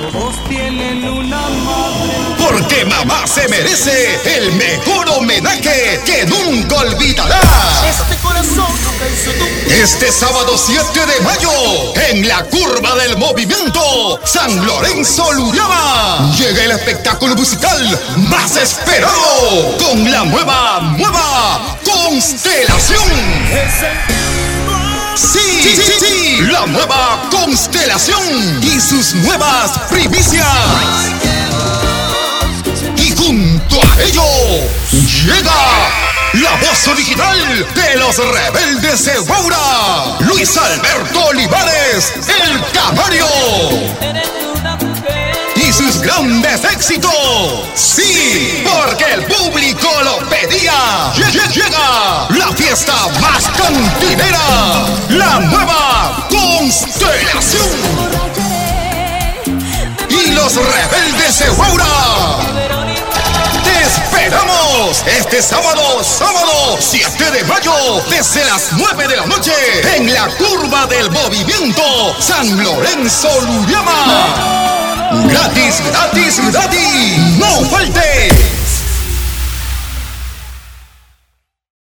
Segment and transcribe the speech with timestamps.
[0.00, 2.12] Todos tienen una madre.
[2.38, 7.38] Porque mamá se merece el mejor homenaje que nunca olvidará.
[7.86, 8.66] Este corazón
[9.68, 11.50] Este sábado 7 de mayo,
[12.10, 20.10] en la curva del movimiento, San Lorenzo Luriaba, llega el espectáculo musical más esperado, con
[20.10, 23.04] la nueva, nueva Constelación.
[25.14, 25.39] Sí,
[26.50, 30.46] la nueva Constelación y sus nuevas primicias.
[32.96, 34.22] Y junto a ello
[34.90, 35.52] llega
[36.32, 43.26] la voz original de los rebeldes de Baura, Luis Alberto Olivares, el Camario.
[45.56, 47.12] Y sus grandes éxitos.
[47.74, 50.72] Sí, porque el público lo pedía.
[51.14, 54.79] Lle- lle- Llega la fiesta más cantinera,
[55.10, 57.68] la nueva Constelación.
[60.08, 61.84] Y los rebeldes de Baura.
[63.64, 65.02] ¡Te esperamos!
[65.06, 67.72] Este sábado, sábado 7 de mayo,
[68.08, 69.52] desde las 9 de la noche,
[69.96, 71.82] en la curva del movimiento
[72.18, 74.60] San Lorenzo Luriama.
[75.28, 77.19] Gratis, gratis, gratis.